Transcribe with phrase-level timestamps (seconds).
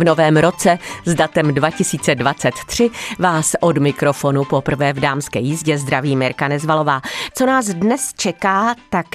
[0.00, 6.48] V novém roce s datem 2023 vás od mikrofonu poprvé v dámské jízdě zdraví Mirka
[6.48, 7.00] Nezvalová.
[7.34, 9.06] Co nás dnes čeká, tak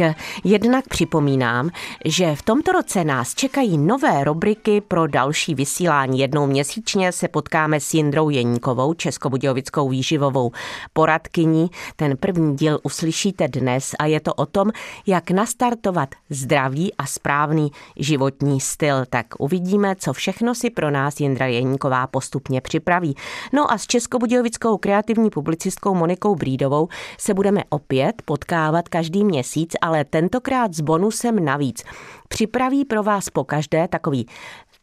[0.43, 1.69] jednak připomínám,
[2.05, 6.19] že v tomto roce nás čekají nové rubriky pro další vysílání.
[6.19, 10.51] Jednou měsíčně se potkáme s Jindrou Jeníkovou, českobudějovickou výživovou
[10.93, 11.69] poradkyní.
[11.95, 14.71] Ten první díl uslyšíte dnes a je to o tom,
[15.07, 19.05] jak nastartovat zdravý a správný životní styl.
[19.09, 23.15] Tak uvidíme, co všechno si pro nás Jindra Jeníková postupně připraví.
[23.53, 30.05] No a s českobudějovickou kreativní publicistkou Monikou Brídovou se budeme opět potkávat každý měsíc, ale
[30.05, 31.83] tentokrát s bonusem navíc.
[32.27, 34.27] Připraví pro vás po každé takový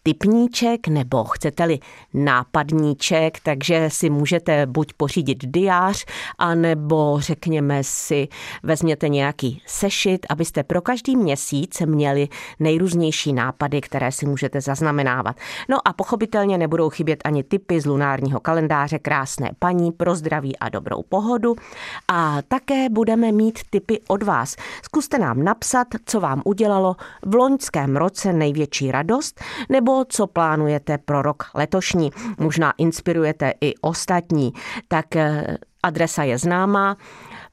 [0.02, 1.78] typníček nebo chcete-li
[2.14, 6.04] nápadníček, takže si můžete buď pořídit diář,
[6.38, 8.28] anebo řekněme si
[8.62, 12.28] vezměte nějaký sešit, abyste pro každý měsíc měli
[12.60, 15.36] nejrůznější nápady, které si můžete zaznamenávat.
[15.68, 20.68] No a pochopitelně nebudou chybět ani typy z lunárního kalendáře krásné paní pro zdraví a
[20.68, 21.56] dobrou pohodu.
[22.08, 24.56] A také budeme mít typy od vás.
[24.82, 30.98] Zkuste nám napsat, co vám udělalo v loňském roce největší radost, nebo nebo co plánujete
[30.98, 32.10] pro rok letošní.
[32.38, 34.52] Možná inspirujete i ostatní.
[34.88, 36.96] Tak eh, adresa je známá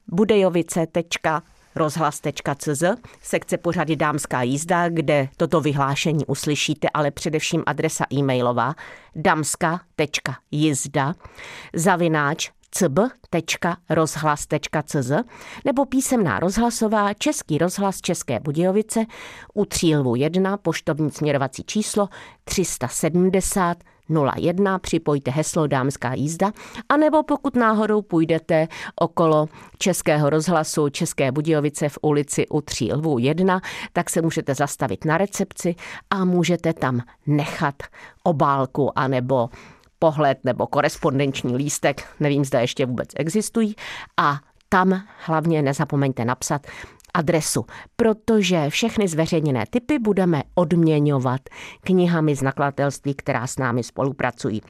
[0.08, 2.82] budejovice.rozhlas.cz,
[3.22, 8.74] sekce pořady Dámská jízda, kde toto vyhlášení uslyšíte, ale především adresa e-mailová
[9.16, 11.14] damska.jizda
[11.74, 14.32] zavináč cb.rozhlas.cz
[15.64, 19.04] nebo písemná rozhlasová Český rozhlas České Budějovice
[19.54, 22.08] u Třílvu 1, poštovní směrovací číslo
[22.44, 23.76] 370
[24.36, 26.52] 01, připojte heslo Dámská jízda,
[26.88, 29.48] anebo pokud náhodou půjdete okolo
[29.78, 33.60] Českého rozhlasu České Budějovice v ulici u Tří lvů 1,
[33.92, 35.74] tak se můžete zastavit na recepci
[36.10, 37.74] a můžete tam nechat
[38.22, 39.48] obálku anebo
[40.00, 43.74] pohled nebo korespondenční lístek, nevím, zda ještě vůbec existují,
[44.16, 44.38] a
[44.68, 46.66] tam hlavně nezapomeňte napsat
[47.14, 47.66] adresu,
[47.96, 51.40] protože všechny zveřejněné typy budeme odměňovat
[51.80, 54.62] knihami z nakladatelství, která s námi spolupracují.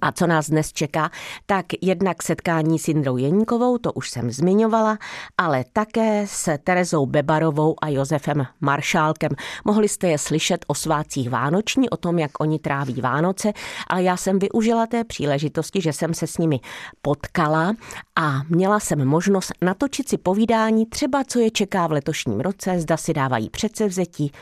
[0.00, 1.10] A co nás dnes čeká,
[1.46, 4.98] tak jednak setkání s Jindrou Jeníkovou, to už jsem zmiňovala,
[5.38, 9.30] ale také s Terezou Bebarovou a Josefem Maršálkem.
[9.64, 13.52] Mohli jste je slyšet o svácích Vánoční, o tom, jak oni tráví Vánoce,
[13.86, 16.60] ale já jsem využila té příležitosti, že jsem se s nimi
[17.02, 17.74] potkala
[18.16, 22.96] a měla jsem možnost natočit si povídání třeba, co je čeká v letošním roce, zda
[22.96, 24.32] si dávají předsevzetí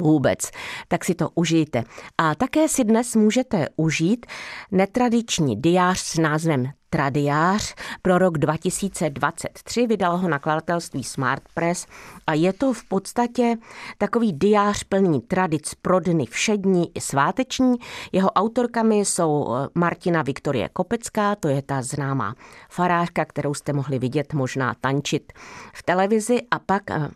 [0.00, 0.50] vůbec,
[0.88, 1.84] tak si to užijte.
[2.18, 4.26] A také si dnes můžete užít
[4.72, 9.86] netradiční diář s názvem Tradiář pro rok 2023.
[9.86, 11.86] Vydalo ho nakladatelství Smart Press
[12.26, 13.56] a je to v podstatě
[13.98, 17.76] takový diář plný tradic pro dny všední i sváteční.
[18.12, 22.34] Jeho autorkami jsou eh, Martina Viktorie Kopecká, to je ta známá
[22.70, 25.32] farářka, kterou jste mohli vidět možná tančit
[25.74, 27.08] v televizi a pak eh,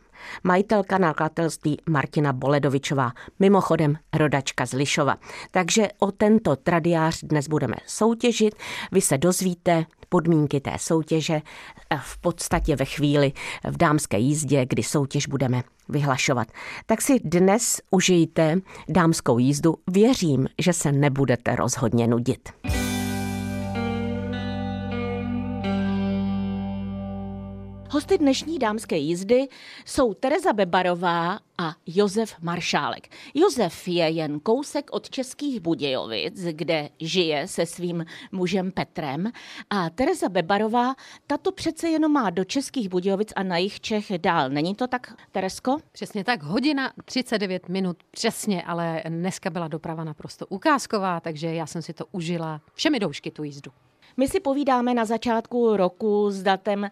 [0.45, 5.17] majitelka nakladatelství Martina Boledovičová, mimochodem rodačka z Lišova.
[5.51, 8.55] Takže o tento tradiář dnes budeme soutěžit.
[8.93, 11.43] Vy se dozvíte podmínky té soutěže
[12.01, 13.33] v podstatě ve chvíli
[13.71, 16.49] v dámské jízdě, kdy soutěž budeme vyhlašovat.
[16.87, 19.75] Tak si dnes užijte dámskou jízdu.
[19.91, 22.49] Věřím, že se nebudete rozhodně nudit.
[28.05, 29.49] Hosty dnešní dámské jízdy
[29.85, 33.09] jsou Tereza Bebarová a Josef Maršálek.
[33.35, 39.33] Josef je jen kousek od Českých Budějovic, kde žije se svým mužem Petrem
[39.71, 40.95] a Tereza Bebarová,
[41.27, 44.51] tato přece jenom má do Českých Budějovic a na jich Čech dál.
[44.51, 45.77] Není to tak, Teresko?
[45.93, 51.83] Přesně tak, hodina 39 minut přesně, ale dneska byla doprava naprosto ukázková, takže já jsem
[51.83, 53.71] si to užila všemi doušky tu jízdu.
[54.17, 56.91] My si povídáme na začátku roku s datem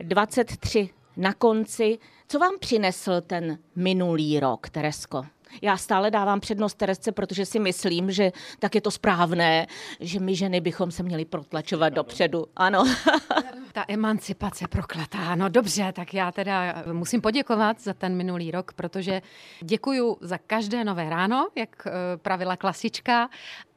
[0.00, 1.98] 23 na konci.
[2.28, 5.22] Co vám přinesl ten minulý rok, Teresko?
[5.62, 9.66] Já stále dávám přednost Teresce, protože si myslím, že tak je to správné,
[10.00, 12.46] že my ženy bychom se měli protlačovat dopředu.
[12.56, 12.84] Ano.
[13.72, 15.34] Ta emancipace proklatá.
[15.34, 19.22] No dobře, tak já teda musím poděkovat za ten minulý rok, protože
[19.60, 23.28] děkuju za každé nové ráno, jak eh, pravila klasička,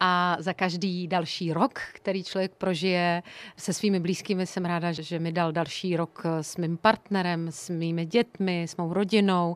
[0.08, 3.24] a za každý další rok, který člověk prožije
[3.58, 4.46] se svými blízkými.
[4.48, 8.94] Jsem ráda, že mi dal další rok s mým partnerem, s mými dětmi, s mou
[8.94, 9.56] rodinou,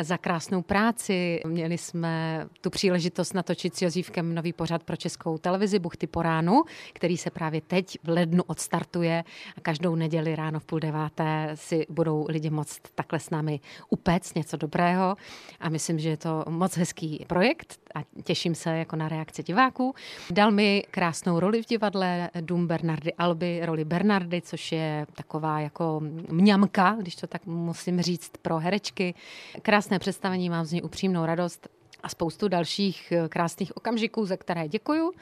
[0.00, 1.40] za krásnou práci.
[1.46, 6.62] Měli jsme tu příležitost natočit s Jozívkem nový pořad pro českou televizi Buchty po ránu,
[6.92, 9.24] který se právě teď v lednu odstartuje
[9.56, 14.36] a každou neděli ráno v půl deváté si budou lidi moct takhle s námi upéct
[14.36, 15.16] něco dobrého
[15.60, 19.94] a myslím, že je to moc hezký projekt a těším se jako na reakci diváků.
[20.30, 26.00] Dal mi krásnou roli v divadle Dům Bernardy Alby, roli Bernardy, což je taková jako
[26.30, 29.14] mňamka, když to tak musím říct, pro herečky.
[29.62, 31.68] Krásné představení, mám z něj upřímnou radost
[32.02, 35.12] a spoustu dalších eh, krásných okamžiků, za které děkuju.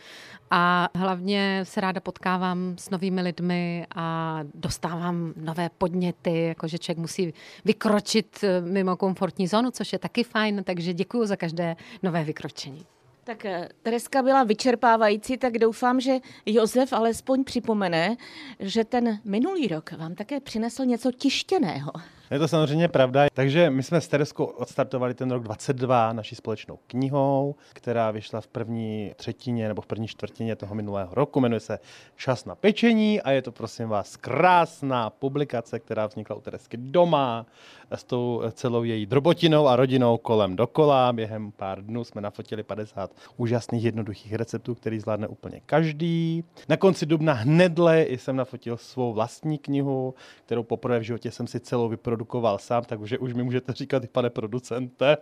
[0.50, 7.34] A hlavně se ráda potkávám s novými lidmi a dostávám nové podněty, jakože člověk musí
[7.64, 12.86] vykročit eh, mimo komfortní zónu, což je taky fajn, takže děkuju za každé nové vykročení.
[13.24, 18.16] Tak eh, Tereska byla vyčerpávající, tak doufám, že Josef alespoň připomene,
[18.60, 21.92] že ten minulý rok vám také přinesl něco tištěného.
[22.30, 23.26] Je to samozřejmě pravda.
[23.34, 28.46] Takže my jsme s Tereskou odstartovali ten rok 22 naší společnou knihou, která vyšla v
[28.46, 31.40] první třetině nebo v první čtvrtině toho minulého roku.
[31.40, 31.78] Jmenuje se
[32.16, 37.46] Čas na pečení a je to prosím vás krásná publikace, která vznikla u Teresky doma
[37.90, 41.12] s tou celou její drobotinou a rodinou kolem dokola.
[41.12, 46.44] Během pár dnů jsme nafotili 50 úžasných jednoduchých receptů, který zvládne úplně každý.
[46.68, 50.14] Na konci dubna hnedle jsem nafotil svou vlastní knihu,
[50.46, 52.17] kterou poprvé v životě jsem si celou vyprodukoval
[52.56, 55.16] sám, takže už mi můžete říkat i pane producente.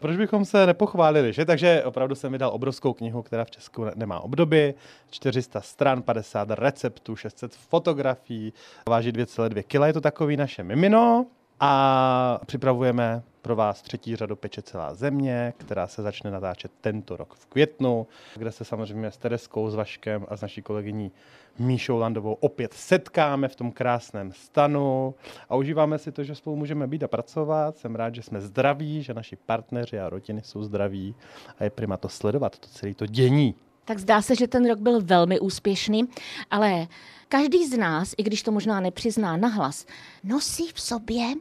[0.00, 1.44] Proč bychom se nepochválili, že?
[1.44, 4.74] Takže opravdu jsem vydal obrovskou knihu, která v Česku nemá obdoby.
[5.10, 8.52] 400 stran, 50 receptů, 600 fotografií,
[8.88, 9.86] váží 2,2 kg.
[9.86, 11.26] Je to takový naše mimino.
[11.60, 17.34] A připravujeme pro vás třetí řadu Peče celá země, která se začne natáčet tento rok
[17.34, 18.06] v květnu,
[18.36, 21.12] kde se samozřejmě s Tereskou, s Vaškem a s naší kolegyní
[21.58, 25.14] Míšou Landovou opět setkáme v tom krásném stanu
[25.48, 27.78] a užíváme si to, že spolu můžeme být a pracovat.
[27.78, 31.14] Jsem rád, že jsme zdraví, že naši partneři a rodiny jsou zdraví
[31.58, 33.54] a je prima to sledovat, to celé to dění.
[33.84, 36.08] Tak zdá se, že ten rok byl velmi úspěšný,
[36.50, 36.86] ale
[37.28, 39.86] každý z nás, i když to možná nepřizná nahlas,
[40.24, 41.34] nosí v sobě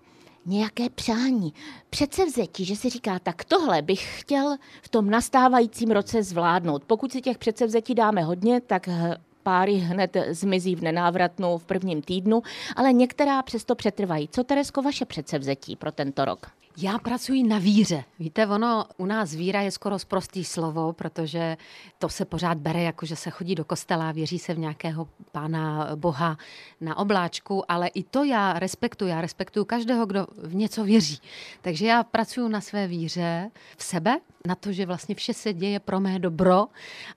[0.45, 1.53] nějaké přání,
[1.89, 6.83] předsevzetí, že si říká, tak tohle bych chtěl v tom nastávajícím roce zvládnout.
[6.83, 8.89] Pokud si těch předsevzetí dáme hodně, tak
[9.43, 12.41] páry hned zmizí v nenávratnou v prvním týdnu,
[12.75, 14.27] ale některá přesto přetrvají.
[14.27, 16.60] Co, Teresko, vaše předsevzetí pro tento rok?
[16.77, 18.03] Já pracuji na víře.
[18.19, 21.57] Víte, ono u nás víra je skoro zprostý slovo, protože
[22.00, 25.89] to se pořád bere jako, že se chodí do kostela, věří se v nějakého pána
[25.95, 26.38] Boha
[26.81, 29.12] na obláčku, ale i to já respektuji.
[29.12, 31.19] Já respektuju každého, kdo v něco věří.
[31.62, 35.79] Takže já pracuji na své víře v sebe, na to, že vlastně vše se děje
[35.79, 36.67] pro mé dobro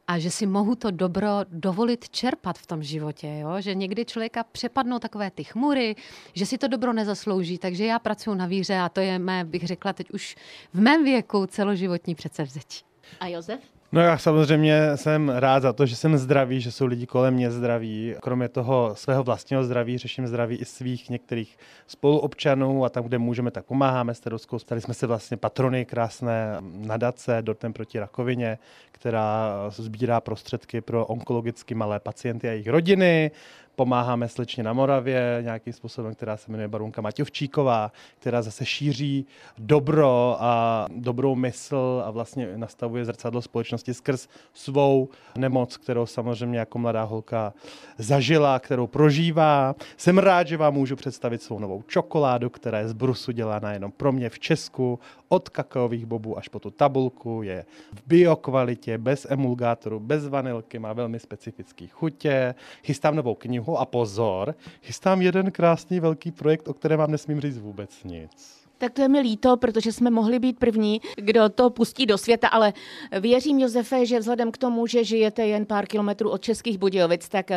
[0.09, 3.39] a že si mohu to dobro dovolit čerpat v tom životě.
[3.41, 3.61] Jo?
[3.61, 5.97] Že někdy člověka přepadnou takové ty chmury,
[6.33, 9.67] že si to dobro nezaslouží, takže já pracuji na víře a to je mé, bych
[9.67, 10.37] řekla teď už
[10.75, 12.85] v mém věku celoživotní předsevzetí.
[13.21, 13.61] A Josef?
[13.95, 17.51] No já samozřejmě jsem rád za to, že jsem zdravý, že jsou lidi kolem mě
[17.51, 18.15] zdraví.
[18.21, 23.51] Kromě toho svého vlastního zdraví řeším zdraví i svých některých spoluobčanů a tam, kde můžeme,
[23.51, 24.59] tak pomáháme s Teroskou.
[24.59, 28.59] Stali jsme se vlastně patrony krásné nadace Dortem proti rakovině,
[28.93, 33.31] která sbírá prostředky pro onkologicky malé pacienty a jejich rodiny
[33.77, 39.27] pomáháme slečně na Moravě nějakým způsobem, která se jmenuje Barunka Maťovčíková, která zase šíří
[39.59, 46.79] dobro a dobrou mysl a vlastně nastavuje zrcadlo společnosti skrz svou nemoc, kterou samozřejmě jako
[46.79, 47.53] mladá holka
[47.99, 49.75] zažila, kterou prožívá.
[49.97, 53.93] Jsem rád, že vám můžu představit svou novou čokoládu, která je z brusu dělána jenom
[53.93, 59.27] pro mě v Česku, od kakaových bobů až po tu tabulku, je v biokvalitě, bez
[59.31, 62.55] emulgátoru, bez vanilky, má velmi specifický chutě.
[62.85, 67.41] Chystám novou knihu knihu a pozor, chystám jeden krásný velký projekt, o kterém vám nesmím
[67.41, 68.65] říct vůbec nic.
[68.79, 72.49] Tak to je mi líto, protože jsme mohli být první, kdo to pustí do světa,
[72.49, 72.73] ale
[73.21, 77.51] věřím, Josefe, že vzhledem k tomu, že žijete jen pár kilometrů od Českých Budějovic, tak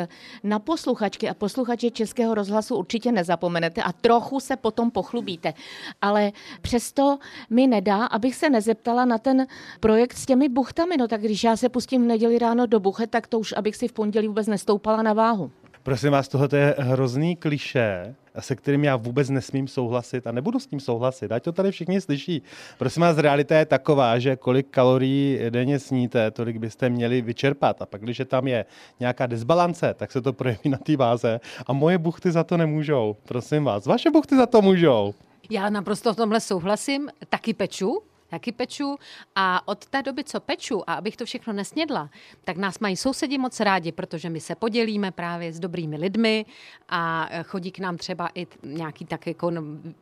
[0.43, 5.53] na posluchačky a posluchače Českého rozhlasu určitě nezapomenete a trochu se potom pochlubíte.
[6.01, 7.17] Ale přesto
[7.49, 9.47] mi nedá, abych se nezeptala na ten
[9.79, 10.97] projekt s těmi buchtami.
[10.97, 13.75] No tak když já se pustím v neděli ráno do buchet, tak to už abych
[13.75, 15.51] si v pondělí vůbec nestoupala na váhu.
[15.87, 20.67] Prosím vás, tohle je hrozný kliše, se kterým já vůbec nesmím souhlasit a nebudu s
[20.67, 22.41] tím souhlasit, ať to tady všichni slyší.
[22.77, 27.81] Prosím vás, realita je taková, že kolik kalorií denně sníte, tolik byste měli vyčerpat.
[27.81, 28.65] A pak, když tam je
[28.99, 33.15] nějaká disbalance, tak se to projeví na té váze a moje buchty za to nemůžou.
[33.23, 35.13] Prosím vás, vaše buchty za to můžou.
[35.49, 38.95] Já naprosto v tomhle souhlasím, taky peču, taky peču
[39.35, 42.09] a od té doby, co peču a abych to všechno nesnědla,
[42.43, 46.45] tak nás mají sousedi moc rádi, protože my se podělíme právě s dobrými lidmi
[46.89, 49.51] a chodí k nám třeba i nějaký tak jako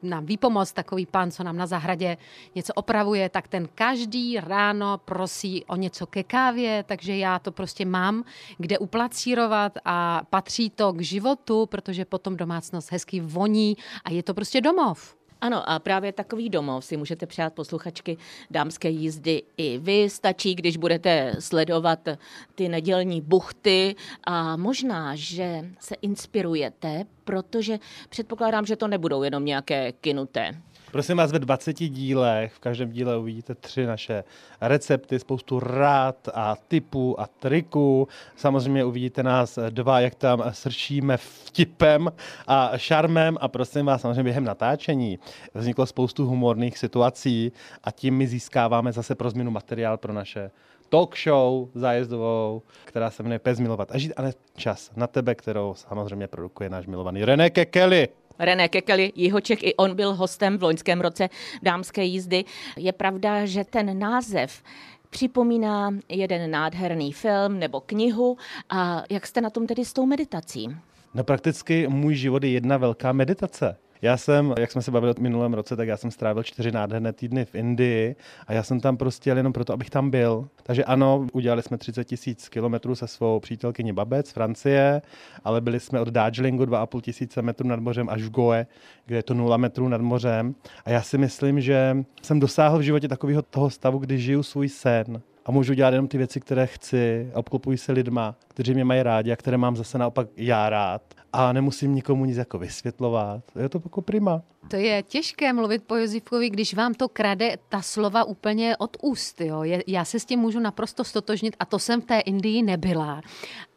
[0.03, 2.17] nám výpomoc, takový pán, co nám na zahradě
[2.55, 7.86] něco opravuje, tak ten každý ráno prosí o něco ke kávě, takže já to prostě
[7.86, 8.24] mám
[8.58, 14.34] kde uplacírovat a patří to k životu, protože potom domácnost hezky voní a je to
[14.34, 15.15] prostě domov.
[15.42, 18.18] Ano, a právě takový domov si můžete přát posluchačky
[18.51, 20.10] dámské jízdy i vy.
[20.10, 22.08] Stačí, když budete sledovat
[22.56, 29.92] ty nedělní buchty a možná, že se inspirujete, protože předpokládám, že to nebudou jenom nějaké
[29.92, 30.62] kinuté.
[30.95, 34.23] Prosím vás, ve 20 dílech, v každém díle uvidíte tři naše
[34.61, 38.07] recepty, spoustu rád a typů a triků.
[38.35, 42.11] Samozřejmě uvidíte nás dva, jak tam srčíme vtipem
[42.47, 45.19] a šarmem a prosím vás, samozřejmě během natáčení
[45.53, 47.51] vzniklo spoustu humorných situací
[47.83, 50.51] a tím my získáváme zase pro změnu materiál pro naše
[50.89, 55.35] talk show zájezdovou, která se jmenuje Pes milovat a žít a ne čas na tebe,
[55.35, 58.07] kterou samozřejmě produkuje náš milovaný René Kekeli.
[58.39, 61.30] René Kekeli, Jihoček, i on byl hostem v loňském roce
[61.62, 62.46] dámské jízdy.
[62.77, 64.63] Je pravda, že ten název
[65.10, 68.38] připomíná jeden nádherný film nebo knihu.
[68.70, 70.75] A jak jste na tom tedy s tou meditací?
[71.13, 73.77] No prakticky můj život je jedna velká meditace.
[74.01, 77.13] Já jsem, jak jsme se bavili v minulém roce, tak já jsem strávil čtyři nádherné
[77.13, 78.15] týdny v Indii
[78.47, 80.47] a já jsem tam prostě jel jenom proto, abych tam byl.
[80.63, 85.01] Takže ano, udělali jsme 30 tisíc kilometrů se svou přítelkyní Babec z Francie,
[85.43, 88.67] ale byli jsme od Darjeelingu 2,5 tisíce metrů nad mořem až v Goe,
[89.05, 90.55] kde je to 0 metrů nad mořem.
[90.85, 94.69] A já si myslím, že jsem dosáhl v životě takového toho stavu, kdy žiju svůj
[94.69, 99.03] sen a můžu dělat jenom ty věci, které chci obklopuji se lidma, kteří mě mají
[99.03, 101.01] rádi a které mám zase naopak já rád
[101.36, 103.44] a nemusím nikomu nic jako vysvětlovat.
[103.62, 104.42] Je to jako prima.
[104.68, 109.42] To je těžké mluvit po Josifkovi, když vám to krade ta slova úplně od úst.
[109.42, 109.63] Jo.
[109.88, 113.22] Já se s tím můžu naprosto stotožnit a to jsem v té Indii nebyla.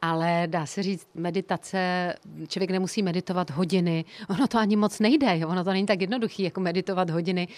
[0.03, 2.15] Ale dá se říct, meditace,
[2.49, 4.05] člověk nemusí meditovat hodiny.
[4.29, 7.49] Ono to ani moc nejde, ono to není tak jednoduché, jako meditovat hodiny.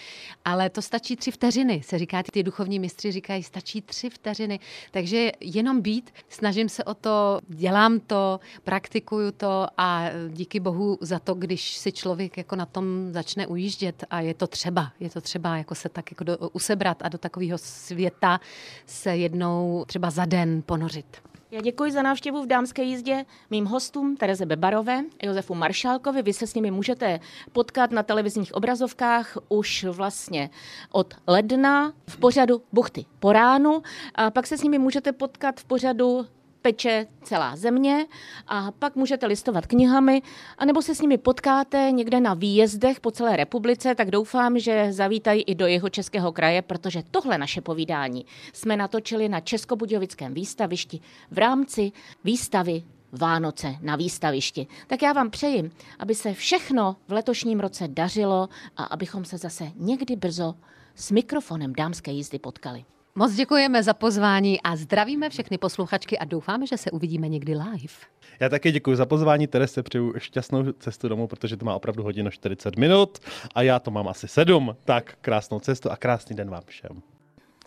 [0.45, 4.59] Ale to stačí tři vteřiny, se říká, ty duchovní mistři říkají, stačí tři vteřiny.
[4.91, 11.19] Takže jenom být, snažím se o to, dělám to, praktikuju to a díky bohu za
[11.19, 15.21] to, když si člověk jako na tom začne ujíždět a je to třeba, je to
[15.21, 18.39] třeba jako se tak jako do, usebrat a do takového světa
[18.85, 21.30] se jednou třeba za den ponořit.
[21.53, 26.21] Já děkuji za návštěvu v dámské jízdě mým hostům Tereze Bebarové, Josefu Maršálkovi.
[26.21, 27.19] Vy se s nimi můžete
[27.51, 30.49] potkat na televizních obrazovkách už vlastně
[30.91, 33.81] od ledna v pořadu Buchty po ránu.
[34.15, 36.25] A pak se s nimi můžete potkat v pořadu
[36.61, 38.05] peče celá země
[38.47, 40.21] a pak můžete listovat knihami,
[40.57, 45.41] anebo se s nimi potkáte někde na výjezdech po celé republice, tak doufám, že zavítají
[45.41, 50.99] i do jeho českého kraje, protože tohle naše povídání jsme natočili na Českobudějovickém výstavišti
[51.31, 51.91] v rámci
[52.23, 54.67] výstavy Vánoce na výstavišti.
[54.87, 59.71] Tak já vám přeji, aby se všechno v letošním roce dařilo a abychom se zase
[59.75, 60.55] někdy brzo
[60.95, 62.85] s mikrofonem dámské jízdy potkali.
[63.15, 67.93] Moc děkujeme za pozvání a zdravíme všechny posluchačky a doufáme, že se uvidíme někdy live.
[68.39, 72.29] Já také děkuji za pozvání, Terese přeju šťastnou cestu domů, protože to má opravdu hodinu
[72.29, 73.19] 40 minut
[73.55, 74.75] a já to mám asi 7.
[74.85, 77.01] Tak krásnou cestu a krásný den vám všem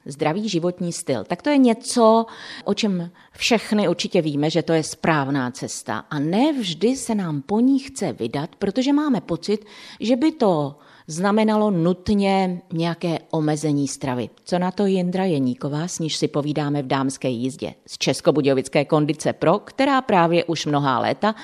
[0.07, 1.25] zdravý životní styl.
[1.25, 2.27] Tak to je něco,
[2.65, 6.05] o čem všechny určitě víme, že to je správná cesta.
[6.11, 9.65] A ne vždy se nám po ní chce vydat, protože máme pocit,
[10.01, 14.31] že by to znamenalo nutně nějaké omezení stravy.
[14.45, 19.33] Co na to Jindra Jeníková, s níž si povídáme v dámské jízdě z Českobudějovické kondice
[19.33, 21.35] Pro, která právě už mnohá léta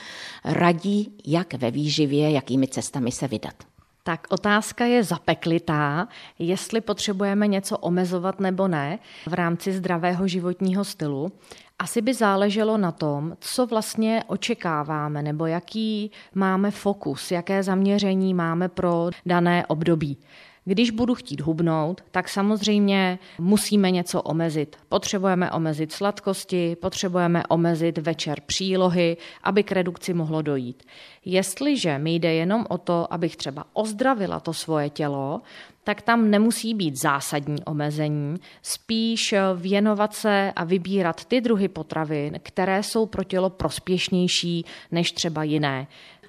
[0.44, 3.54] radí, jak ve výživě, jakými cestami se vydat.
[4.02, 11.32] Tak otázka je zapeklitá, jestli potřebujeme něco omezovat nebo ne v rámci zdravého životního stylu.
[11.80, 18.68] Asi by záleželo na tom, co vlastně očekáváme nebo jaký máme fokus, jaké zaměření máme
[18.68, 20.18] pro dané období.
[20.64, 24.76] Když budu chtít hubnout, tak samozřejmě musíme něco omezit.
[24.88, 30.82] Potřebujeme omezit sladkosti, potřebujeme omezit večer přílohy, aby k redukci mohlo dojít.
[31.24, 35.40] Jestliže mi jde jenom o to, abych třeba ozdravila to svoje tělo,
[35.84, 42.82] tak tam nemusí být zásadní omezení, spíš věnovat se a vybírat ty druhy potravin, které
[42.82, 45.86] jsou pro tělo prospěšnější než třeba jiné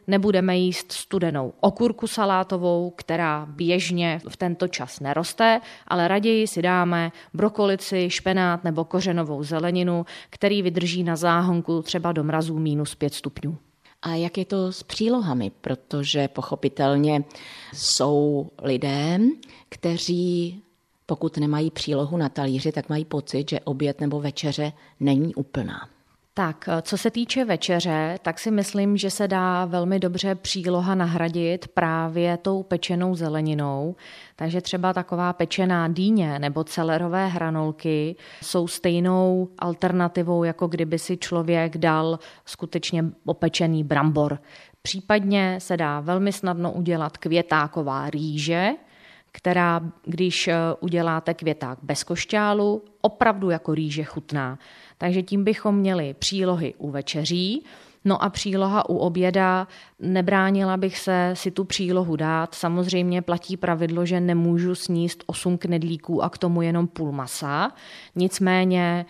[0.07, 7.11] nebudeme jíst studenou okurku salátovou, která běžně v tento čas neroste, ale raději si dáme
[7.33, 13.57] brokolici, špenát nebo kořenovou zeleninu, který vydrží na záhonku třeba do mrazů minus 5 stupňů.
[14.01, 15.51] A jak je to s přílohami?
[15.61, 17.23] Protože pochopitelně
[17.73, 19.19] jsou lidé,
[19.69, 20.61] kteří
[21.05, 25.89] pokud nemají přílohu na talíři, tak mají pocit, že oběd nebo večeře není úplná.
[26.33, 31.67] Tak, co se týče večeře, tak si myslím, že se dá velmi dobře příloha nahradit
[31.67, 33.95] právě tou pečenou zeleninou.
[34.35, 41.77] Takže třeba taková pečená dýně nebo celerové hranolky jsou stejnou alternativou, jako kdyby si člověk
[41.77, 44.39] dal skutečně opečený brambor.
[44.81, 48.69] Případně se dá velmi snadno udělat květáková rýže,
[49.31, 54.59] která, když eh, uděláte květák bez košťálu, opravdu jako rýže chutná.
[54.97, 57.63] Takže tím bychom měli přílohy u večeří,
[58.05, 59.67] No a příloha u oběda,
[59.99, 62.55] nebránila bych se si tu přílohu dát.
[62.55, 67.71] Samozřejmě platí pravidlo, že nemůžu sníst 8 knedlíků a k tomu jenom půl masa.
[68.15, 69.05] Nicméně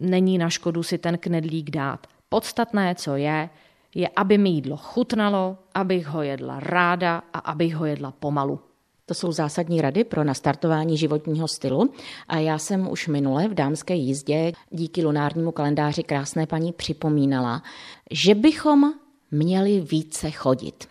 [0.00, 2.06] není na škodu si ten knedlík dát.
[2.28, 3.50] Podstatné, co je,
[3.94, 8.60] je, aby mi jídlo chutnalo, abych ho jedla ráda a abych ho jedla pomalu.
[9.06, 11.92] To jsou zásadní rady pro nastartování životního stylu
[12.28, 17.62] a já jsem už minule v dámské jízdě díky lunárnímu kalendáři krásné paní připomínala,
[18.10, 18.92] že bychom
[19.30, 20.88] měli více chodit.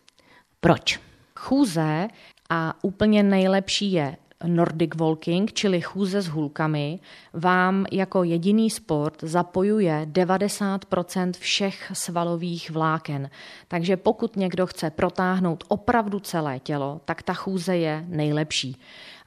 [0.59, 0.99] Proč?
[1.35, 2.07] Chůze
[2.49, 6.99] a úplně nejlepší je Nordic Walking, čili chůze s hůlkami,
[7.33, 13.29] vám jako jediný sport zapojuje 90% všech svalových vláken.
[13.67, 18.77] Takže pokud někdo chce protáhnout opravdu celé tělo, tak ta chůze je nejlepší.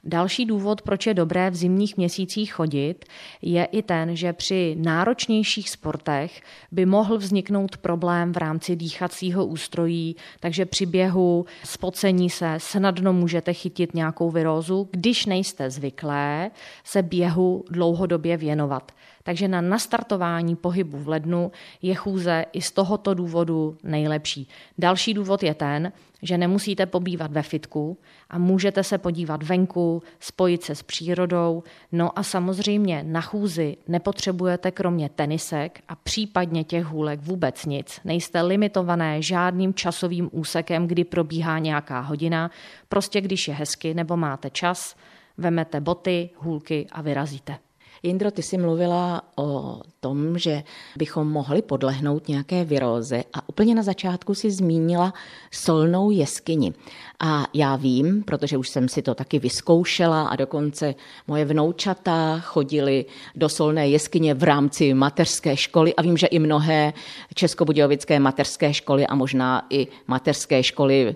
[0.03, 3.05] Další důvod, proč je dobré v zimních měsících chodit,
[3.41, 6.41] je i ten, že při náročnějších sportech
[6.71, 13.53] by mohl vzniknout problém v rámci dýchacího ústrojí, takže při běhu, spocení se snadno můžete
[13.53, 16.51] chytit nějakou virózu, když nejste zvyklé
[16.83, 18.91] se běhu dlouhodobě věnovat.
[19.29, 24.47] Takže na nastartování pohybu v lednu je chůze i z tohoto důvodu nejlepší.
[24.77, 27.97] Další důvod je ten, že nemusíte pobývat ve fitku
[28.29, 31.63] a můžete se podívat venku, spojit se s přírodou.
[31.91, 38.01] No a samozřejmě na chůzi nepotřebujete kromě tenisek a případně těch hůlek vůbec nic.
[38.05, 42.51] Nejste limitované žádným časovým úsekem, kdy probíhá nějaká hodina.
[42.89, 44.95] Prostě když je hezky nebo máte čas,
[45.37, 47.68] vemete boty, hůlky a vyrazíte.
[48.03, 50.63] Jindro, ty jsi mluvila o tom, že
[50.97, 55.13] bychom mohli podlehnout nějaké viróze a úplně na začátku si zmínila
[55.51, 56.73] solnou jeskyni.
[57.19, 60.95] A já vím, protože už jsem si to taky vyzkoušela a dokonce
[61.27, 66.93] moje vnoučata chodili do solné jeskyně v rámci mateřské školy a vím, že i mnohé
[67.33, 71.15] českobudějovické mateřské školy a možná i mateřské školy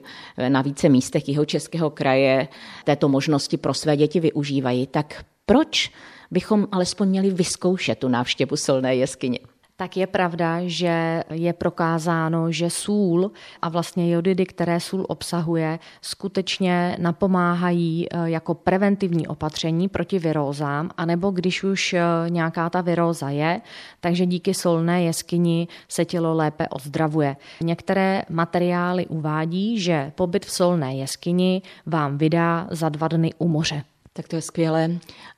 [0.49, 2.47] na více místech jeho českého kraje
[2.83, 4.87] této možnosti pro své děti využívají.
[4.87, 5.91] Tak proč
[6.31, 9.39] bychom alespoň měli vyzkoušet tu návštěvu silné jeskyně.
[9.75, 16.97] Tak je pravda, že je prokázáno, že sůl a vlastně jodidy, které sůl obsahuje, skutečně
[16.99, 23.61] napomáhají eh, jako preventivní opatření proti virózám, anebo když už eh, nějaká ta viróza je,
[23.99, 27.35] takže díky solné jeskyni se tělo lépe ozdravuje.
[27.61, 33.83] Některé materiály uvádí, že pobyt v solné jeskyni vám vydá za dva dny u moře.
[34.15, 34.89] Tak to je skvělé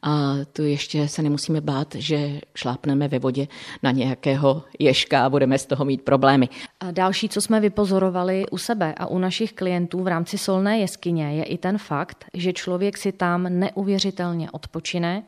[0.01, 3.47] a tu ještě se nemusíme bát, že šlápneme ve vodě
[3.83, 6.49] na nějakého ježka a budeme z toho mít problémy.
[6.79, 11.33] A další, co jsme vypozorovali u sebe a u našich klientů v rámci solné jeskyně,
[11.33, 15.23] je i ten fakt, že člověk si tam neuvěřitelně odpočine,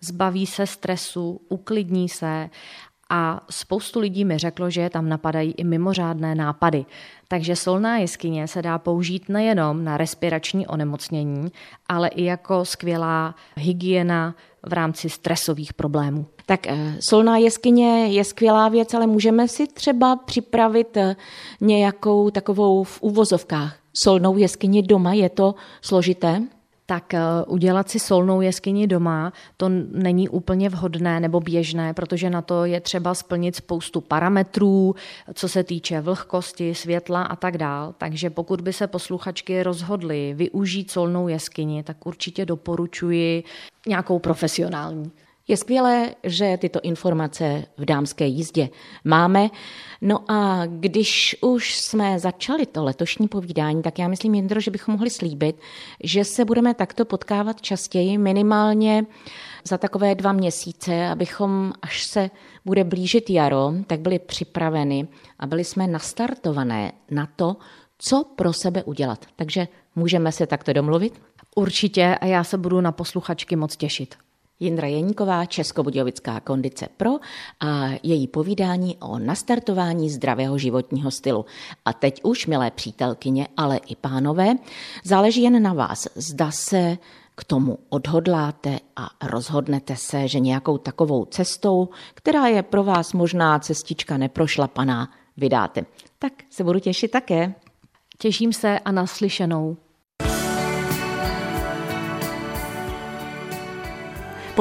[0.00, 2.50] zbaví se stresu, uklidní se
[3.14, 6.84] a spoustu lidí mi řeklo, že je tam napadají i mimořádné nápady.
[7.28, 11.52] Takže solná jeskyně se dá použít nejenom na respirační onemocnění,
[11.88, 14.34] ale i jako skvělá hygiena
[14.66, 16.26] v rámci stresových problémů.
[16.46, 21.16] Tak eh, solná jeskyně je skvělá věc, ale můžeme si třeba připravit eh,
[21.60, 25.12] nějakou takovou v úvozovkách solnou jeskyni doma.
[25.12, 26.42] Je to složité?
[26.92, 32.42] Tak eh, udělat si solnou jeskyni doma, to není úplně vhodné nebo běžné, protože na
[32.42, 34.94] to je třeba splnit spoustu parametrů,
[35.34, 37.94] co se týče vlhkosti, světla a tak dál.
[37.98, 43.44] Takže pokud by se posluchačky rozhodly využít solnou jeskyni, tak určitě doporučuji
[43.86, 45.10] nějakou profesionální.
[45.48, 48.68] Je skvělé, že tyto informace v dámské jízdě
[49.04, 49.48] máme.
[50.00, 54.92] No a když už jsme začali to letošní povídání, tak já myslím, Jindro, že bychom
[54.94, 55.56] mohli slíbit,
[56.04, 59.06] že se budeme takto potkávat častěji, minimálně
[59.64, 62.30] za takové dva měsíce, abychom, až se
[62.64, 67.56] bude blížit jaro, tak byli připraveni a byli jsme nastartované na to,
[67.98, 69.26] co pro sebe udělat.
[69.36, 71.22] Takže můžeme se takto domluvit?
[71.56, 74.14] Určitě a já se budu na posluchačky moc těšit.
[74.62, 77.10] Jindra Jeníková, Českobudějovická kondice pro
[77.60, 81.44] a její povídání o nastartování zdravého životního stylu.
[81.84, 84.54] A teď už, milé přítelkyně, ale i pánové,
[85.04, 86.98] záleží jen na vás, zda se
[87.34, 93.58] k tomu odhodláte a rozhodnete se, že nějakou takovou cestou, která je pro vás možná
[93.58, 95.84] cestička neprošlapaná, vydáte.
[96.18, 97.54] Tak se budu těšit také.
[98.18, 99.76] Těším se a naslyšenou.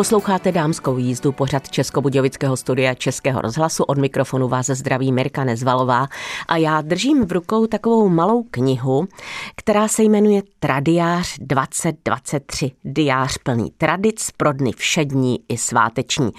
[0.01, 3.83] Posloucháte dámskou jízdu pořad Českobudějovického studia Českého rozhlasu.
[3.83, 6.07] Od mikrofonu vás zdraví Mirka Nezvalová
[6.47, 9.07] a já držím v rukou takovou malou knihu,
[9.55, 12.71] která se jmenuje Tradiář 2023.
[12.83, 16.31] Diář plný tradic pro dny všední i sváteční.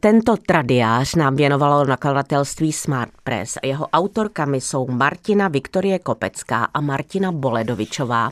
[0.00, 6.80] Tento tradiář nám věnovalo nakladatelství Smart Press a jeho autorkami jsou Martina Viktorie Kopecká a
[6.80, 8.30] Martina Boledovičová.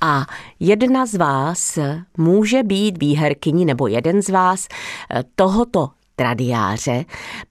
[0.00, 0.26] A
[0.60, 1.78] jedna z vás
[2.16, 4.68] může být výherkyní, nebo jeden z vás
[5.10, 7.04] eh, tohoto tradiáře,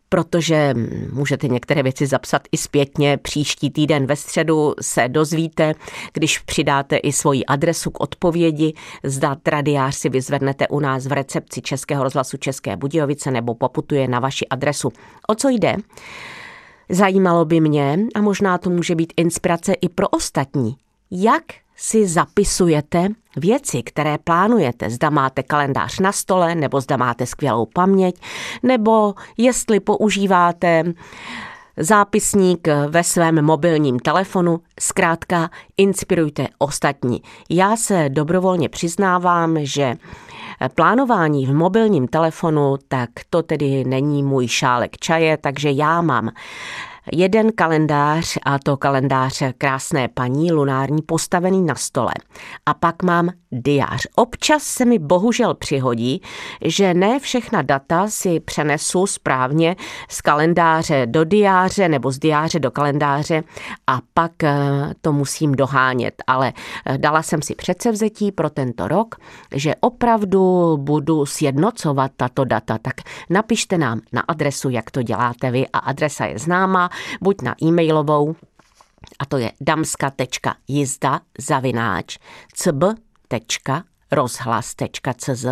[0.10, 0.74] protože
[1.14, 3.18] můžete některé věci zapsat i zpětně.
[3.18, 5.74] Příští týden ve středu se dozvíte,
[6.14, 11.62] když přidáte i svoji adresu k odpovědi, zda tradiář si vyzvednete u nás v recepci
[11.62, 14.92] Českého rozhlasu České Budějovice nebo poputuje na vaši adresu.
[15.28, 15.76] O co jde?
[16.90, 20.76] Zajímalo by mě, a možná to může být inspirace i pro ostatní,
[21.12, 21.44] jak
[21.76, 23.08] si zapisujete
[23.38, 24.90] věci, které plánujete.
[24.90, 28.22] Zda máte kalendář na stole, nebo zda máte skvělou paměť,
[28.64, 30.84] nebo jestli používáte
[31.78, 37.22] zápisník ve svém mobilním telefonu, zkrátka inspirujte ostatní.
[37.50, 39.96] Já se dobrovolně přiznávám, že
[40.76, 46.32] plánování v mobilním telefonu, tak to tedy není můj šálek čaje, takže já mám
[47.14, 52.12] jeden kalendář, a to kalendář krásné paní lunární postavený na stole.
[52.66, 54.08] A pak mám diář.
[54.16, 56.22] Občas se mi bohužel přihodí,
[56.62, 59.76] že ne všechna data si přenesu správně
[60.10, 63.44] z kalendáře do diáře nebo z diáře do kalendáře
[63.88, 64.56] a pak eh,
[65.02, 66.14] to musím dohánět.
[66.28, 66.54] Ale
[66.86, 69.16] eh, dala jsem si předsevzetí pro tento rok,
[69.56, 72.78] že opravdu budu sjednocovat tato data.
[72.78, 72.96] Tak
[73.30, 76.90] napište nám na adresu, jak to děláte vy a adresa je známá,
[77.22, 78.36] buď na e-mailovou,
[79.20, 82.18] a to je damska.jizda zavináč
[82.54, 82.84] cb
[84.12, 85.46] rozhlas.cz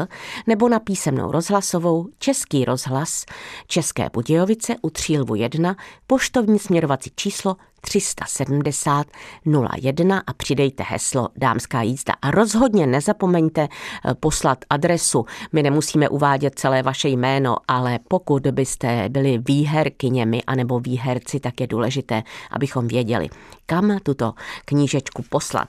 [0.47, 3.25] nebo na písemnou rozhlasovou Český rozhlas
[3.67, 5.75] České Budějovice u Třílvu 1
[6.07, 9.07] poštovní směrovací číslo 370
[9.81, 12.13] 01 a přidejte heslo Dámská jízda.
[12.21, 15.25] A rozhodně nezapomeňte eh, poslat adresu.
[15.51, 21.67] My nemusíme uvádět celé vaše jméno, ale pokud byste byli výherkyněmi anebo výherci, tak je
[21.67, 23.29] důležité, abychom věděli,
[23.65, 24.33] kam tuto
[24.65, 25.67] knížečku poslat.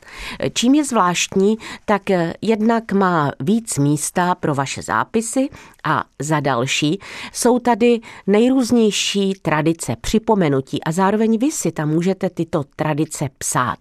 [0.55, 5.49] Čím je zvláštní, tak eh, jednak má víc místa pro vaše zápisy
[5.85, 6.99] a za další
[7.33, 13.79] jsou tady nejrůznější tradice, připomenutí a zároveň vy si tam můžete tyto tradice psát.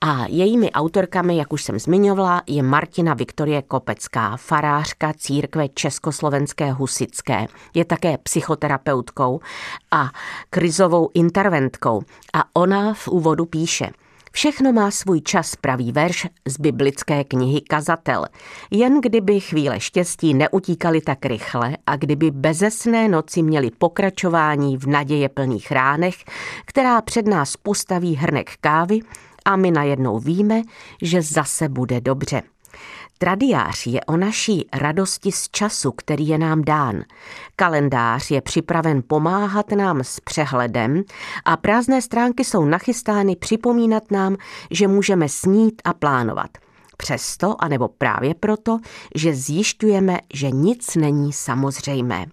[0.00, 7.46] A jejími autorkami, jak už jsem zmiňovala, je Martina Viktorie Kopecká, farářka církve Československé husické.
[7.74, 9.40] Je také psychoterapeutkou
[9.90, 10.10] a
[10.50, 12.02] krizovou interventkou.
[12.32, 13.90] A ona v úvodu píše–
[14.36, 18.24] Všechno má svůj čas, pravý verš z biblické knihy Kazatel.
[18.70, 25.28] Jen kdyby chvíle štěstí neutíkaly tak rychle a kdyby bezesné noci měly pokračování v naděje
[25.28, 26.14] plných ránech,
[26.64, 29.00] která před nás postaví hrnek kávy
[29.44, 30.62] a my najednou víme,
[31.02, 32.42] že zase bude dobře.
[33.18, 37.02] Tradiář je o naší radosti z času, který je nám dán.
[37.56, 41.02] Kalendář je připraven pomáhat nám s přehledem
[41.44, 44.36] a prázdné stránky jsou nachystány připomínat nám,
[44.70, 46.50] že můžeme snít a plánovat.
[46.96, 48.78] Přesto, anebo právě proto,
[49.14, 52.26] že zjišťujeme, že nic není samozřejmé.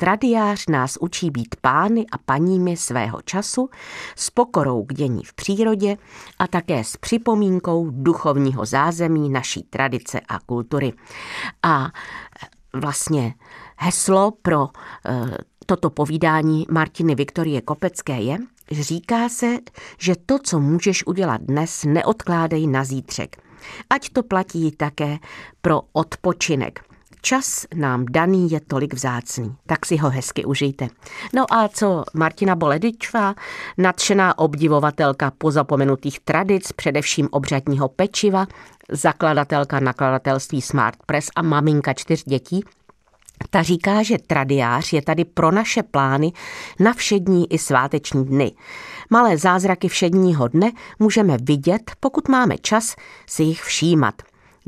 [0.00, 3.70] Tradiář nás učí být pány a paními svého času,
[4.16, 5.96] s pokorou k dění v přírodě
[6.38, 10.92] a také s připomínkou duchovního zázemí naší tradice a kultury.
[11.62, 11.88] A
[12.72, 13.34] vlastně
[13.76, 14.68] heslo pro
[15.06, 18.38] eh, toto povídání Martiny Viktorie Kopecké je,
[18.70, 19.58] říká se,
[19.98, 23.36] že to, co můžeš udělat dnes, neodkládej na zítřek.
[23.90, 25.18] Ať to platí také
[25.60, 26.87] pro odpočinek.
[27.22, 30.88] Čas nám daný je tolik vzácný, tak si ho hezky užijte.
[31.34, 33.34] No a co Martina Boledičová,
[33.78, 38.46] nadšená obdivovatelka pozapomenutých tradic, především obřadního pečiva,
[38.90, 42.64] zakladatelka nakladatelství Smart Press a maminka čtyř dětí,
[43.50, 46.32] ta říká, že tradiář je tady pro naše plány
[46.80, 48.52] na všední i sváteční dny.
[49.10, 54.14] Malé zázraky všedního dne můžeme vidět, pokud máme čas si jich všímat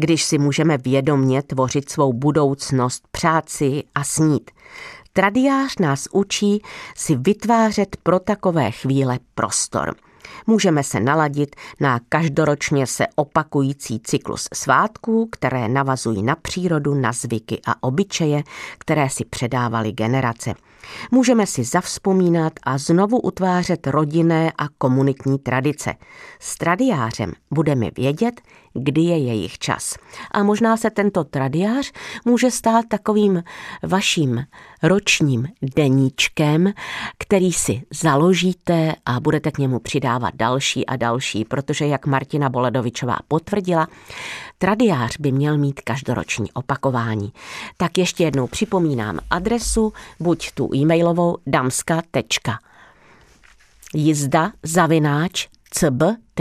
[0.00, 4.50] když si můžeme vědomně tvořit svou budoucnost, přát si a snít.
[5.12, 6.62] Tradiář nás učí
[6.96, 9.94] si vytvářet pro takové chvíle prostor.
[10.46, 17.60] Můžeme se naladit na každoročně se opakující cyklus svátků, které navazují na přírodu, na zvyky
[17.66, 18.42] a obyčeje,
[18.78, 20.54] které si předávaly generace.
[21.10, 25.94] Můžeme si zavzpomínat a znovu utvářet rodinné a komunitní tradice.
[26.38, 28.40] S tradiářem budeme vědět,
[28.74, 29.94] kdy je jejich čas.
[30.30, 31.92] A možná se tento tradiář
[32.24, 33.42] může stát takovým
[33.82, 34.44] vaším
[34.82, 36.72] ročním deníčkem,
[37.18, 43.16] který si založíte a budete k němu přidávat další a další, protože jak Martina Boledovičová
[43.28, 43.88] potvrdila,
[44.60, 47.32] tradiář by měl mít každoroční opakování.
[47.76, 52.02] Tak ještě jednou připomínám adresu, buď tu e-mailovou damska.
[54.62, 55.48] Zavináč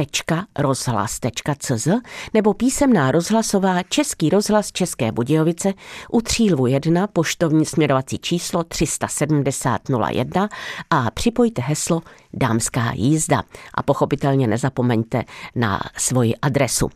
[0.05, 1.87] cb.rozhlas.cz
[2.33, 5.73] nebo písemná rozhlasová Český rozhlas České Budějovice
[6.11, 10.49] u Třílvu 1 poštovní směrovací číslo 37001
[10.89, 12.01] a připojte heslo
[12.33, 15.23] Dámská jízda a pochopitelně nezapomeňte
[15.55, 16.89] na svoji adresu.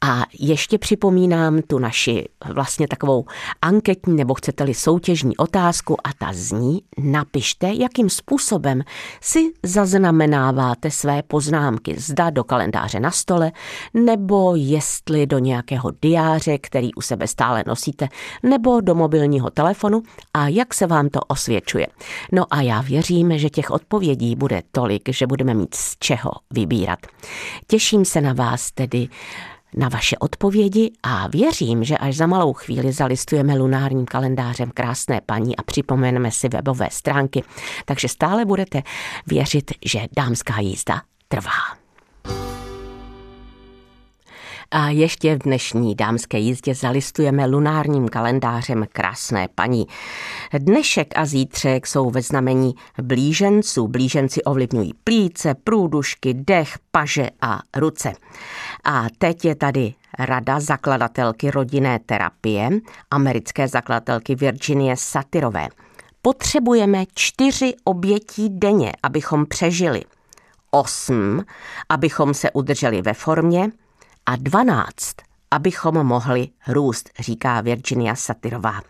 [0.00, 3.24] A ještě připomínám tu naši vlastně takovou
[3.62, 8.82] anketní nebo chcete-li soutěžní otázku a ta zní napište, jakým způsobem
[9.20, 13.52] si zaznamenáváte své poznámky, zda do kalendáře na stole,
[13.94, 18.08] nebo jestli do nějakého diáře, který u sebe stále nosíte,
[18.42, 20.02] nebo do mobilního telefonu
[20.34, 21.86] a jak se vám to osvědčuje.
[22.32, 26.98] No a já věřím, že těch odpovědí bude tolik, že budeme mít z čeho vybírat.
[27.66, 29.08] Těším se na vás tedy
[29.76, 35.56] na vaše odpovědi a věřím, že až za malou chvíli zalistujeme lunárním kalendářem krásné paní
[35.56, 37.44] a připomeneme si webové stránky,
[37.84, 38.82] takže stále budete
[39.26, 41.77] věřit, že dámská jízda trvá.
[44.70, 49.86] A ještě v dnešní dámské jízdě zalistujeme lunárním kalendářem krásné paní.
[50.58, 53.88] Dnešek a zítřek jsou ve znamení blíženců.
[53.88, 58.12] Blíženci ovlivňují plíce, průdušky, dech, paže a ruce.
[58.84, 62.70] A teď je tady rada zakladatelky rodinné terapie,
[63.10, 65.68] americké zakladatelky Virginie Satyrové.
[66.22, 70.02] Potřebujeme čtyři obětí denně, abychom přežili.
[70.70, 71.44] Osm,
[71.88, 73.70] abychom se udrželi ve formě,
[74.28, 75.14] a 12,
[75.50, 78.80] abychom mohli růst, říká Virginia Satyrová.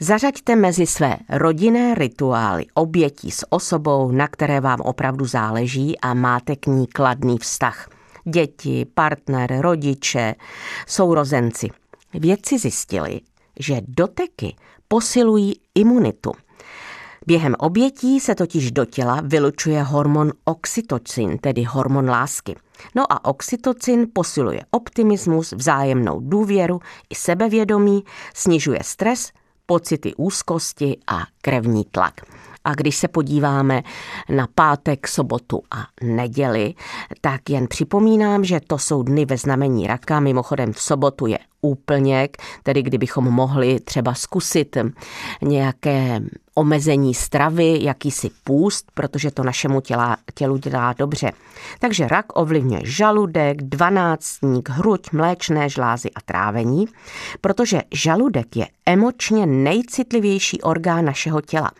[0.00, 6.56] Zařaďte mezi své rodinné rituály obětí s osobou, na které vám opravdu záleží a máte
[6.56, 7.88] k ní kladný vztah.
[8.24, 10.34] Děti, partner, rodiče,
[10.86, 11.68] sourozenci.
[12.14, 13.20] Vědci zjistili,
[13.58, 14.56] že doteky
[14.88, 16.32] posilují imunitu.
[17.26, 22.54] Během obětí se totiž do těla vylučuje hormon oxytocin, tedy hormon lásky.
[22.94, 29.32] No a oxytocin posiluje optimismus, vzájemnou důvěru i sebevědomí, snižuje stres,
[29.66, 32.20] pocity úzkosti a krevní tlak.
[32.64, 33.82] A když se podíváme
[34.28, 36.74] na pátek, sobotu a neděli,
[37.20, 40.20] tak jen připomínám, že to jsou dny ve znamení raka.
[40.20, 44.76] Mimochodem v sobotu je úplněk, tedy kdybychom mohli třeba zkusit
[45.42, 46.20] nějaké
[46.54, 51.32] omezení stravy, jakýsi půst, protože to našemu těla, tělu dělá dobře.
[51.78, 56.86] Takže rak ovlivňuje žaludek, dvanáctník, hruď, mléčné žlázy a trávení,
[57.40, 61.70] protože žaludek je emočně nejcitlivější orgán našeho těla.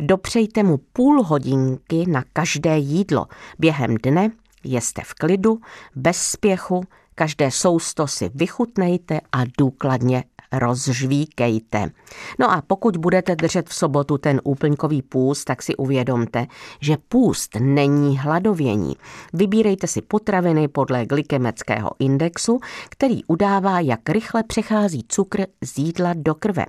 [0.00, 3.26] Dopřejte mu půl hodinky na každé jídlo.
[3.58, 4.30] Během dne
[4.64, 5.60] jeste v klidu,
[5.96, 11.90] bez spěchu, každé sousto si vychutnejte a důkladně rozžvíkejte.
[12.38, 16.46] No a pokud budete držet v sobotu ten úplňkový půst, tak si uvědomte,
[16.80, 18.96] že půst není hladovění.
[19.32, 26.34] Vybírejte si potraviny podle glykemického indexu, který udává, jak rychle přechází cukr z jídla do
[26.34, 26.66] krve.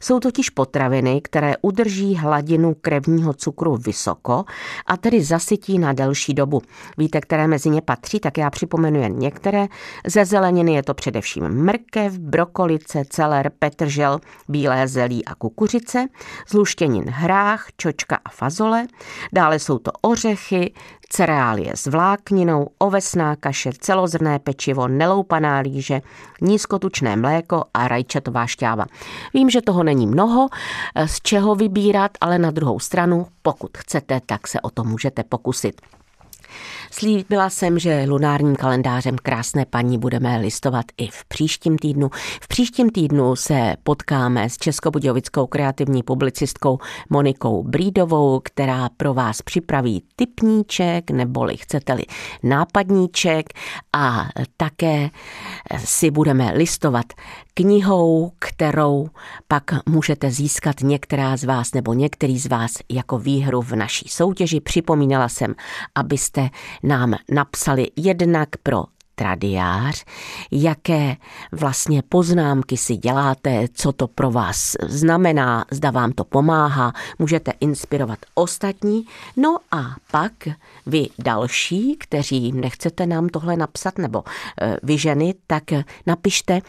[0.00, 4.44] Jsou totiž potraviny, které udrží hladinu krevního cukru vysoko
[4.86, 6.62] a tedy zasytí na delší dobu.
[6.98, 9.66] Víte, které mezi ně patří, tak já připomenu jen některé.
[10.06, 16.06] Ze zeleniny je to především mrkev, brokolice, celer, petržel, bílé zelí a kukuřice,
[16.48, 18.86] zluštěnin hrách, čočka a fazole,
[19.32, 20.74] dále jsou to ořechy,
[21.08, 26.00] cereálie s vlákninou, ovesná kaše, celozrné pečivo, neloupaná líže,
[26.40, 28.86] nízkotučné mléko a rajčatová šťáva.
[29.34, 30.48] Vím, že toho není mnoho,
[31.06, 35.80] z čeho vybírat, ale na druhou stranu, pokud chcete, tak se o to můžete pokusit.
[36.90, 42.10] Slíbila jsem, že lunárním kalendářem krásné paní budeme listovat i v příštím týdnu.
[42.42, 46.78] V příštím týdnu se potkáme s českobudějovickou kreativní publicistkou
[47.10, 52.02] Monikou Brídovou, která pro vás připraví typníček, neboli chcete-li
[52.42, 53.46] nápadníček
[53.92, 55.10] a také
[55.78, 57.06] si budeme listovat
[57.58, 59.08] knihou, kterou
[59.48, 64.60] pak můžete získat některá z vás nebo některý z vás jako výhru v naší soutěži.
[64.60, 65.54] Připomínala jsem,
[65.94, 66.48] abyste
[66.82, 70.04] nám napsali jednak pro tradiář,
[70.50, 71.16] jaké
[71.52, 78.18] vlastně poznámky si děláte, co to pro vás znamená, zda vám to pomáhá, můžete inspirovat
[78.34, 79.06] ostatní.
[79.36, 80.32] No a pak
[80.86, 84.24] vy další, kteří nechcete nám tohle napsat, nebo
[84.60, 85.64] eh, vy ženy, tak
[86.06, 86.60] napište,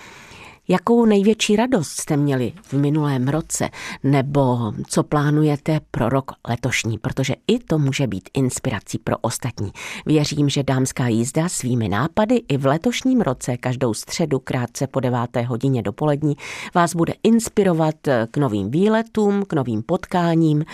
[0.70, 3.70] Jakou největší radost jste měli v minulém roce?
[4.04, 9.72] Nebo co plánujete pro rok letošní, protože i to může být inspirací pro ostatní.
[10.06, 15.42] Věřím, že dámská jízda svými nápady i v letošním roce každou středu krátce po deváté
[15.42, 16.36] hodině dopolední
[16.76, 17.96] vás bude inspirovat
[18.32, 20.66] k novým výletům, k novým potkáním,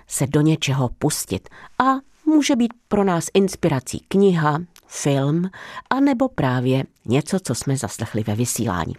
[0.07, 1.83] se do něčeho pustit a
[2.25, 5.49] může být pro nás inspirací kniha, film
[5.89, 8.93] a nebo právě něco, co jsme zaslechli ve vysílání.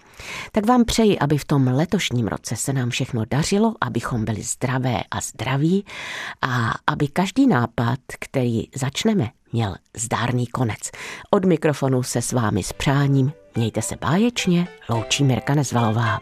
[0.53, 5.03] Tak vám přeji, aby v tom letošním roce se nám všechno dařilo, abychom byli zdravé
[5.11, 5.85] a zdraví
[6.43, 10.91] a aby každý nápad, který začneme, měl zdárný konec.
[11.31, 16.21] Od mikrofonu se s vámi s přáním mějte se báječně, loučí Mirka Nezvalová.